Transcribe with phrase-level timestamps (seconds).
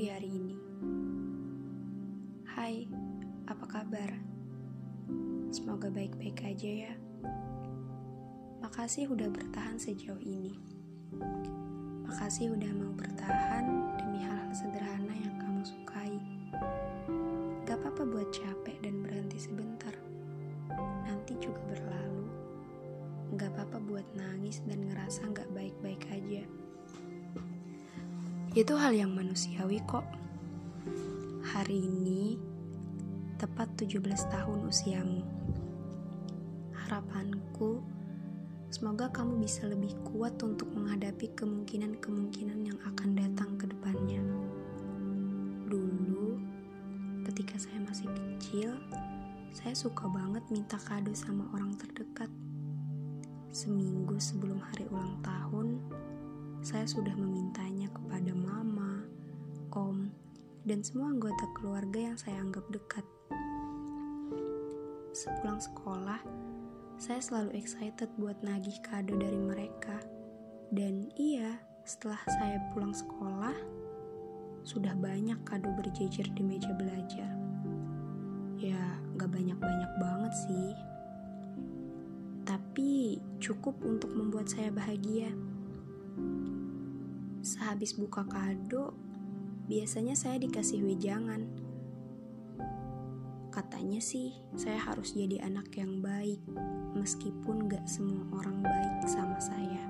[0.00, 0.56] di hari ini.
[2.48, 2.88] Hai,
[3.44, 4.08] apa kabar?
[5.52, 6.94] Semoga baik-baik aja ya.
[8.64, 10.56] Makasih udah bertahan sejauh ini.
[12.08, 16.16] Makasih udah mau bertahan demi hal-hal sederhana yang kamu sukai.
[17.68, 19.92] Gak apa-apa buat capek dan berhenti sebentar.
[21.04, 22.24] Nanti juga berlalu.
[23.36, 26.48] Gak apa-apa buat nangis dan ngerasa gak baik-baik aja.
[28.50, 30.02] Itu hal yang manusiawi kok.
[31.54, 32.34] Hari ini
[33.38, 35.22] tepat 17 tahun usiamu.
[36.74, 37.78] Harapanku
[38.74, 44.18] semoga kamu bisa lebih kuat untuk menghadapi kemungkinan-kemungkinan yang akan datang ke depannya.
[45.70, 46.42] Dulu
[47.30, 48.74] ketika saya masih kecil,
[49.54, 52.26] saya suka banget minta kado sama orang terdekat.
[53.54, 55.78] Seminggu sebelum hari ulang tahun,
[56.60, 59.08] saya sudah memintanya kepada mama,
[59.72, 60.12] om,
[60.68, 63.04] dan semua anggota keluarga yang saya anggap dekat.
[65.16, 66.20] Sepulang sekolah,
[67.00, 70.04] saya selalu excited buat nagih kado dari mereka.
[70.68, 71.56] Dan iya,
[71.88, 73.56] setelah saya pulang sekolah,
[74.60, 77.32] sudah banyak kado berjejer di meja belajar.
[78.60, 80.70] Ya, gak banyak-banyak banget sih.
[82.44, 85.32] Tapi cukup untuk membuat saya bahagia.
[87.40, 88.92] Sehabis buka kado,
[89.64, 91.48] biasanya saya dikasih wejangan.
[93.48, 96.44] Katanya sih, saya harus jadi anak yang baik,
[96.92, 99.88] meskipun gak semua orang baik sama saya.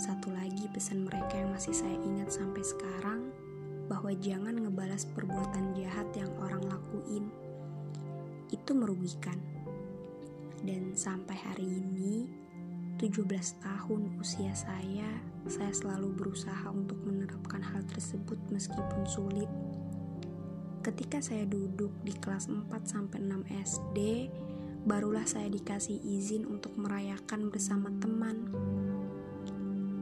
[0.00, 3.28] Satu lagi pesan mereka yang masih saya ingat sampai sekarang,
[3.84, 7.28] bahwa jangan ngebalas perbuatan jahat yang orang lakuin.
[8.48, 9.36] Itu merugikan.
[10.64, 12.24] Dan sampai hari ini,
[12.94, 13.26] 17
[13.58, 15.10] tahun usia saya,
[15.50, 19.50] saya selalu berusaha untuk menerapkan hal tersebut meskipun sulit.
[20.84, 23.98] Ketika saya duduk di kelas 4 sampai 6 SD,
[24.86, 28.46] barulah saya dikasih izin untuk merayakan bersama teman.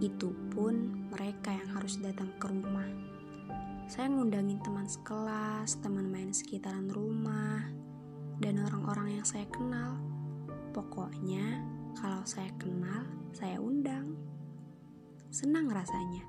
[0.02, 2.90] Itu pun mereka yang harus datang ke rumah.
[3.88, 7.62] Saya ngundangin teman sekelas, teman main sekitaran rumah,
[8.36, 9.96] dan orang-orang yang saya kenal.
[10.74, 13.04] Pokoknya, kalau saya kenal,
[13.36, 14.16] saya undang.
[15.32, 16.24] Senang rasanya.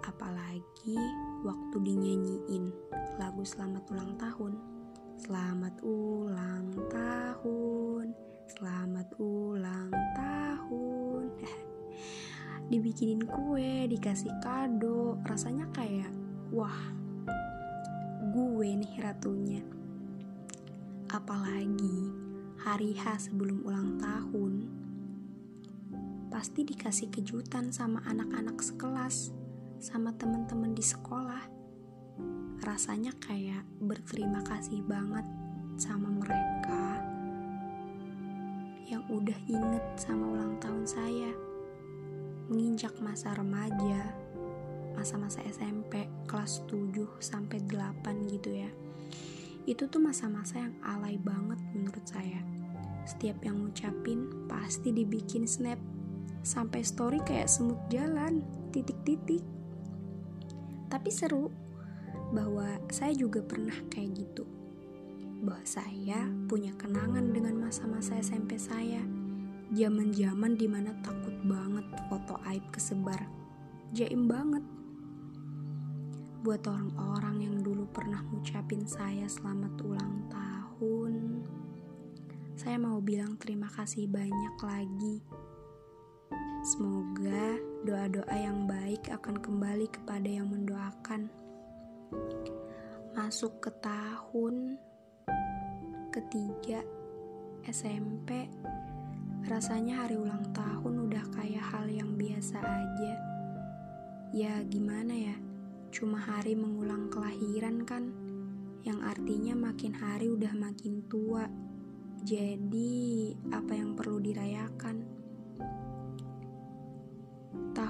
[0.00, 0.96] Apalagi
[1.44, 2.72] waktu dinyanyiin
[3.20, 4.52] lagu selamat ulang tahun.
[5.20, 8.16] Selamat ulang tahun,
[8.56, 11.22] selamat ulang tahun.
[12.72, 16.08] Dibikinin kue, dikasih kado, rasanya kayak
[16.48, 16.80] wah,
[18.32, 19.60] gue nih ratunya.
[21.12, 22.08] Apalagi
[22.64, 24.79] hari H sebelum ulang tahun,
[26.30, 29.34] pasti dikasih kejutan sama anak-anak sekelas,
[29.82, 31.42] sama teman-teman di sekolah.
[32.62, 35.26] Rasanya kayak berterima kasih banget
[35.74, 37.02] sama mereka
[38.86, 41.30] yang udah inget sama ulang tahun saya.
[42.50, 44.02] Menginjak masa remaja,
[44.94, 48.70] masa-masa SMP kelas 7 sampai 8 gitu ya.
[49.66, 52.42] Itu tuh masa-masa yang alay banget menurut saya.
[53.06, 55.78] Setiap yang ngucapin pasti dibikin snap
[56.40, 58.40] sampai story kayak semut jalan,
[58.72, 59.44] titik-titik.
[60.90, 61.52] Tapi seru
[62.34, 64.44] bahwa saya juga pernah kayak gitu.
[65.40, 69.00] Bahwa saya punya kenangan dengan masa-masa SMP saya.
[69.70, 73.22] Zaman-zaman di mana takut banget foto aib kesebar.
[73.94, 74.64] Jaim banget.
[76.40, 81.44] Buat orang-orang yang dulu pernah ngucapin saya selamat ulang tahun,
[82.56, 85.20] saya mau bilang terima kasih banyak lagi
[86.60, 87.56] Semoga
[87.88, 91.32] doa-doa yang baik akan kembali kepada yang mendoakan.
[93.16, 94.76] Masuk ke tahun
[96.12, 96.84] ketiga
[97.64, 98.44] SMP,
[99.48, 103.14] rasanya hari ulang tahun udah kayak hal yang biasa aja.
[104.36, 105.40] Ya gimana ya,
[105.88, 108.12] cuma hari mengulang kelahiran kan,
[108.84, 111.48] yang artinya makin hari udah makin tua.
[112.20, 115.19] Jadi, apa yang perlu dirayakan?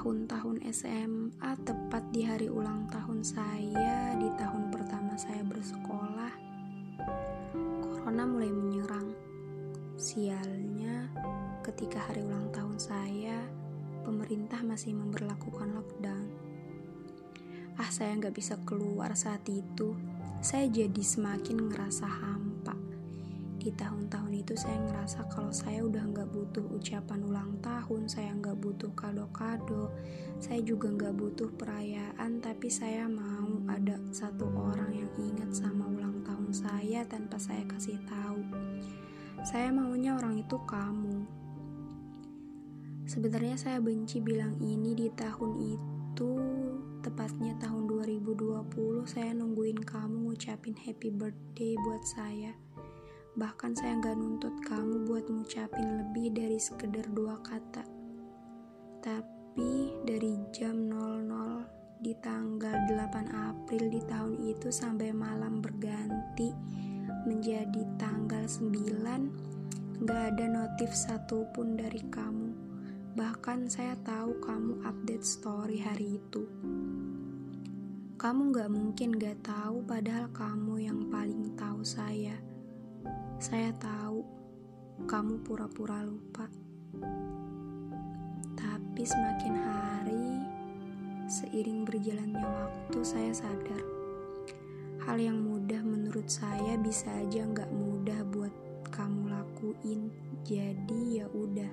[0.01, 6.33] Tahun-tahun SMA tepat di hari ulang tahun saya di tahun pertama saya bersekolah
[7.85, 9.13] corona mulai menyerang.
[10.01, 11.05] Sialnya
[11.61, 13.45] ketika hari ulang tahun saya
[14.01, 16.33] pemerintah masih memperlakukan lockdown.
[17.77, 19.93] Ah saya nggak bisa keluar saat itu.
[20.41, 22.50] Saya jadi semakin ngerasa hampa
[23.61, 28.57] di tahun-tahun itu saya ngerasa kalau saya udah nggak butuh ucapan ulang tahun, saya nggak
[28.57, 29.93] butuh kado-kado,
[30.41, 36.25] saya juga nggak butuh perayaan, tapi saya mau ada satu orang yang ingat sama ulang
[36.25, 38.41] tahun saya tanpa saya kasih tahu.
[39.45, 41.29] Saya maunya orang itu kamu.
[43.05, 46.33] Sebenarnya saya benci bilang ini di tahun itu,
[47.05, 52.57] tepatnya tahun 2020 saya nungguin kamu ngucapin happy birthday buat saya.
[53.37, 57.87] Bahkan saya nggak nuntut kamu buat ngucapin lebih dari sekedar dua kata.
[59.05, 66.49] Tapi dari jam 00 di tanggal 8 April di tahun itu sampai malam berganti
[67.29, 72.71] menjadi tanggal 9 gak ada notif satupun dari kamu
[73.11, 76.47] Bahkan saya tahu kamu update story hari itu.
[78.15, 82.39] Kamu gak mungkin gak tahu padahal kamu yang paling tahu saya.
[83.41, 84.21] Saya tahu
[85.09, 86.45] kamu pura-pura lupa.
[88.53, 90.29] Tapi semakin hari,
[91.25, 93.81] seiring berjalannya waktu saya sadar.
[95.09, 98.53] Hal yang mudah menurut saya bisa aja gak mudah buat
[98.93, 100.13] kamu lakuin.
[100.45, 101.73] Jadi ya udah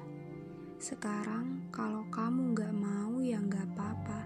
[0.79, 4.23] sekarang, kalau kamu gak mau, ya gak apa-apa.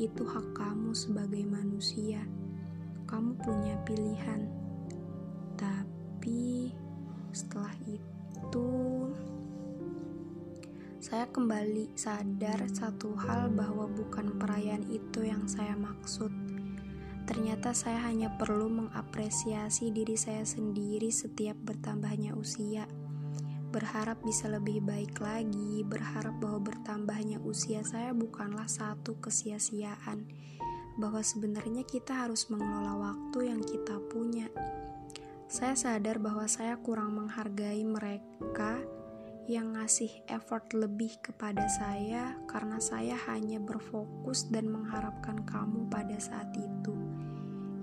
[0.00, 2.24] Itu hak kamu sebagai manusia.
[3.04, 4.48] Kamu punya pilihan.
[5.60, 6.57] Tapi
[7.38, 8.70] setelah itu,
[10.98, 16.34] saya kembali sadar satu hal bahwa bukan perayaan itu yang saya maksud.
[17.30, 22.90] Ternyata saya hanya perlu mengapresiasi diri saya sendiri setiap bertambahnya usia
[23.68, 30.24] berharap bisa lebih baik lagi, berharap bahwa bertambahnya usia saya bukanlah satu kesia-siaan,
[30.96, 34.48] bahwa sebenarnya kita harus mengelola waktu yang kita punya.
[35.48, 38.84] Saya sadar bahwa saya kurang menghargai mereka
[39.48, 46.52] yang ngasih effort lebih kepada saya karena saya hanya berfokus dan mengharapkan kamu pada saat
[46.52, 46.92] itu.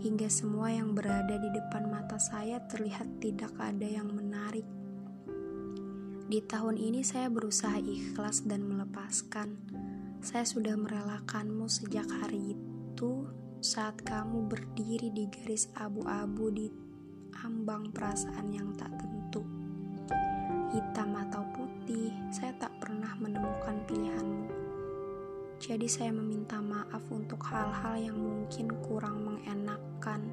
[0.06, 4.70] Hingga semua yang berada di depan mata saya terlihat tidak ada yang menarik
[6.26, 9.62] di tahun ini saya berusaha ikhlas dan melepaskan.
[10.26, 13.30] Saya sudah merelakanmu sejak hari itu
[13.62, 16.74] saat kamu berdiri di garis abu-abu di
[17.44, 19.44] ambang perasaan yang tak tentu.
[20.72, 24.48] Hitam atau putih, saya tak pernah menemukan pilihanmu.
[25.60, 30.28] Jadi saya meminta maaf untuk hal-hal yang mungkin kurang mengenakan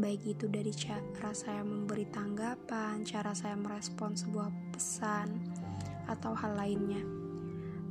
[0.00, 5.28] baik itu dari cara saya memberi tanggapan, cara saya merespon sebuah pesan,
[6.08, 7.02] atau hal lainnya.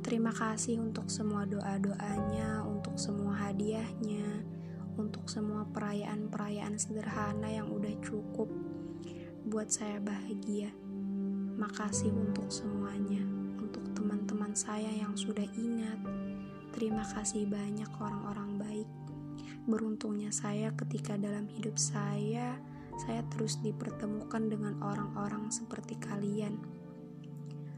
[0.02, 4.42] Terima kasih untuk semua doa-doanya, untuk semua hadiahnya,
[4.96, 8.48] untuk semua perayaan-perayaan sederhana yang udah cukup
[9.48, 10.72] buat saya bahagia.
[11.56, 13.22] Makasih untuk semuanya,
[13.60, 16.00] untuk teman-teman saya yang sudah ingat.
[16.72, 18.88] Terima kasih banyak orang-orang baik.
[19.68, 22.58] Beruntungnya saya ketika dalam hidup saya,
[22.98, 26.60] saya terus dipertemukan dengan orang-orang seperti kalian.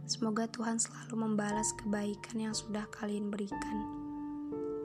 [0.04, 3.93] Semoga Tuhan selalu membalas kebaikan yang sudah kalian berikan.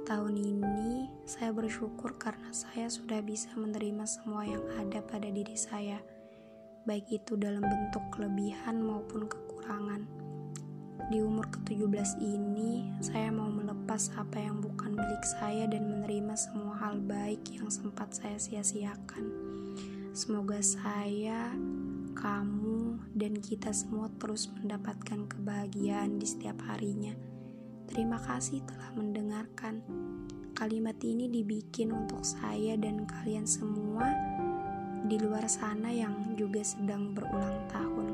[0.10, 6.02] Tahun ini, saya bersyukur karena saya sudah bisa menerima semua yang ada pada diri saya,
[6.90, 10.10] baik itu dalam bentuk kelebihan maupun kekurangan.
[11.14, 16.74] Di umur ke-17 ini, saya mau melepas apa yang bukan milik saya dan menerima semua
[16.82, 19.30] hal baik yang sempat saya sia-siakan.
[20.18, 21.54] Semoga saya,
[22.18, 27.29] kamu, dan kita semua terus mendapatkan kebahagiaan di setiap harinya.
[27.90, 29.82] Terima kasih telah mendengarkan.
[30.54, 34.06] Kalimat ini dibikin untuk saya dan kalian semua
[35.10, 38.14] di luar sana yang juga sedang berulang tahun.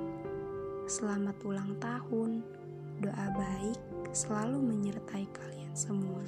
[0.87, 2.39] Selamat ulang tahun
[3.03, 3.79] doa baik
[4.15, 6.23] selalu menyertai kalian semua.